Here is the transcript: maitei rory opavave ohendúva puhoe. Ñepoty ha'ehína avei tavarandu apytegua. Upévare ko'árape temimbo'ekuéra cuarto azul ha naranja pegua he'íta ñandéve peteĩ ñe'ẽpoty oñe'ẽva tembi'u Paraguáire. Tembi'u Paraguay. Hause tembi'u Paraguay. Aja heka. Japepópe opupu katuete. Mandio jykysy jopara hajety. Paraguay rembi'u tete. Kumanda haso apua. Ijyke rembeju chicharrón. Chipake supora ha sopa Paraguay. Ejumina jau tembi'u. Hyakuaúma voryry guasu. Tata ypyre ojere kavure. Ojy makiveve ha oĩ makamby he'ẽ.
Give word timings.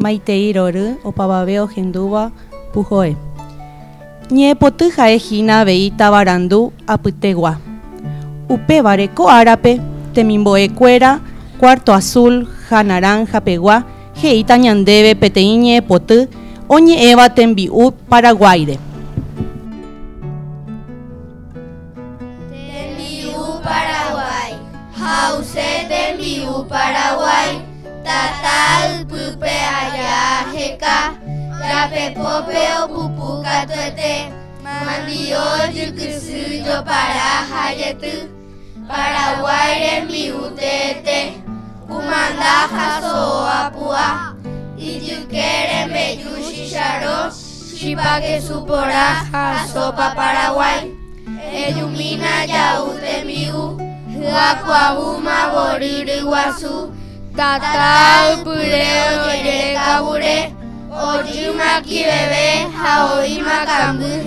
maitei 0.00 0.52
rory 0.56 0.96
opavave 1.04 1.60
ohendúva 1.60 2.22
puhoe. 2.72 3.12
Ñepoty 4.32 4.86
ha'ehína 4.96 5.60
avei 5.60 5.90
tavarandu 5.98 6.72
apytegua. 6.94 7.52
Upévare 8.54 9.06
ko'árape 9.16 9.72
temimbo'ekuéra 10.14 11.20
cuarto 11.60 11.92
azul 11.92 12.48
ha 12.70 12.82
naranja 12.82 13.40
pegua 13.46 13.76
he'íta 14.20 14.54
ñandéve 14.64 15.12
peteĩ 15.20 15.54
ñe'ẽpoty 15.64 16.18
oñe'ẽva 16.74 17.26
tembi'u 17.36 17.84
Paraguáire. 18.10 18.76
Tembi'u 22.50 23.44
Paraguay. 23.66 24.52
Hause 25.00 25.68
tembi'u 25.92 26.64
Paraguay. 26.72 27.70
Aja 30.70 30.76
heka. 30.76 31.14
Japepópe 31.60 32.62
opupu 32.84 33.42
katuete. 33.42 34.32
Mandio 34.62 35.72
jykysy 35.72 36.62
jopara 36.64 37.44
hajety. 37.50 38.28
Paraguay 38.88 39.80
rembi'u 39.80 40.50
tete. 40.56 41.42
Kumanda 41.86 42.68
haso 42.70 43.46
apua. 43.46 44.34
Ijyke 44.78 45.46
rembeju 45.68 46.30
chicharrón. 46.50 47.32
Chipake 47.78 48.40
supora 48.40 49.26
ha 49.32 49.66
sopa 49.72 50.14
Paraguay. 50.16 50.90
Ejumina 51.52 52.46
jau 52.46 52.94
tembi'u. 53.00 53.78
Hyakuaúma 54.08 55.50
voryry 55.52 56.20
guasu. 56.22 56.92
Tata 57.36 58.32
ypyre 58.32 58.88
ojere 59.24 59.74
kavure. 59.74 60.59
Ojy 61.08 61.48
makiveve 61.58 62.46
ha 62.80 62.92
oĩ 63.16 63.34
makamby 63.46 64.04
he'ẽ. 64.04 64.19